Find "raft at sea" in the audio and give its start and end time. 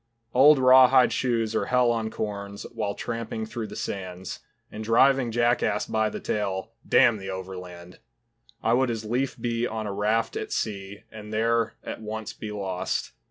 9.93-11.03